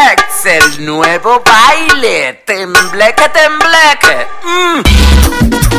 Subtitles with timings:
[0.00, 2.42] Es el nuevo baile.
[2.46, 4.26] Tembleque, tembleque.
[4.44, 5.69] Mm.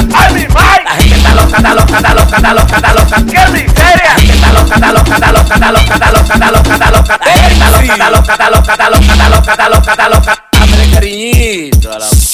[0.00, 0.18] Loca.
[0.18, 0.84] ¡Ay, mi madre!
[0.84, 3.16] La gente está loca, está loca, está loca, está loca, está loca.
[3.16, 4.12] ¡Qué miseria!
[4.12, 6.90] La gente está loca, está loca, está loca, está loca, está loca, está loca, está
[6.90, 7.20] loca.
[7.24, 10.36] La gente está loca, está loca, está loca, está loca, está loca, está loca, está
[10.36, 10.46] loca.
[10.52, 10.66] A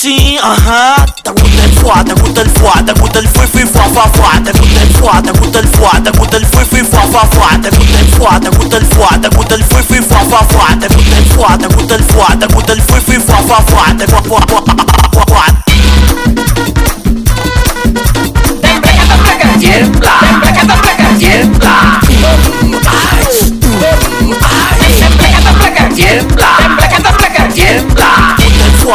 [0.03, 3.63] Sí, ajá, te gusta el fuá, te gusta el fuá, te gusta el fui fui
[3.63, 6.65] fuá fuá fuá, te gusta el fuá, te gusta el fuá, te gusta el fui
[6.65, 8.62] fui fuá fuá fuá, te gusta el fuá, te gusta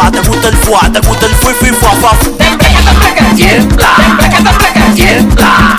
[0.08, 2.12] fuá, te gusta el fuá, te gusta el fui fui fuá fuá.
[3.36, 3.96] Tiembla.
[4.96, 5.78] Tiembla.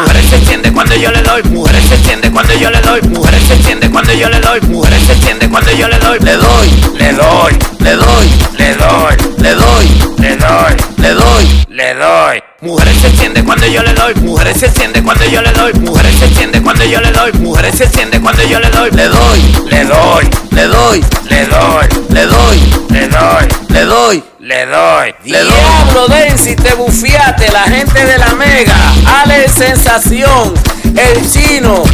[0.00, 1.42] Mujeres se cuando yo le doy.
[1.44, 3.02] Mujeres se enciende cuando yo le doy.
[3.02, 4.60] Mujeres se enciende cuando yo le doy.
[4.60, 6.18] Mujeres se enciende cuando yo le doy.
[6.20, 9.86] Le doy, le doy, le doy, le doy, le doy,
[10.18, 12.42] le doy, le doy, le doy.
[12.60, 14.14] Mujeres se enciende cuando yo le doy.
[14.16, 15.72] Mujeres se enciende cuando yo le doy.
[17.78, 18.90] Se enciende cuando yo le doy.
[18.90, 19.40] Le doy,
[19.70, 25.14] le doy, le doy, le doy, le doy, le doy, le doy, le doy.
[25.22, 28.74] Diablo Densi, te bufiaste, la gente de la Mega,
[29.20, 30.54] Ale Sensación,
[30.96, 31.84] el chino,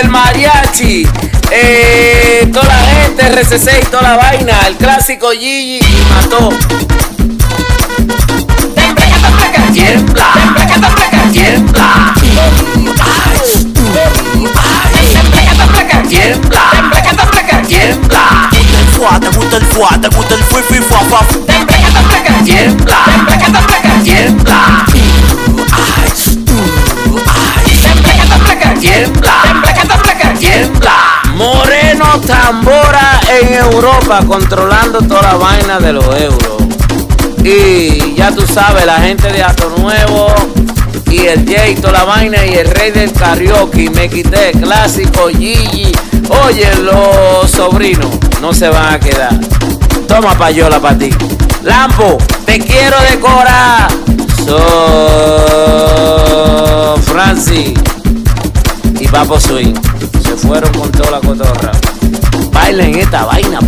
[0.00, 1.06] el mariachi,
[1.52, 6.48] eh, toda la gente, RC6, toda la vaina, el clásico Gigi y mató.
[19.78, 20.78] Te gusta el fuá, te gusta el fui fui
[28.82, 29.34] tiembla.
[30.38, 31.22] Tiembla.
[31.36, 36.62] Moreno Tambora en Europa controlando toda la vaina de los euros.
[37.44, 40.34] Y ya tú sabes, la gente de Ato Nuevo
[41.10, 43.90] y el Jay, toda la vaina y el rey del karaoke.
[43.90, 45.92] Me quité clásico Gigi.
[46.44, 48.10] Oye, los sobrinos
[48.40, 49.38] no se van a quedar.
[50.08, 51.10] Toma payola para ti.
[51.62, 53.88] Lampo, te quiero decorar.
[54.44, 54.56] So
[57.02, 57.74] Francis
[58.98, 59.74] y Papo Swing
[60.24, 61.72] se fueron con toda la cotorra.
[62.52, 63.60] Bailen esta vaina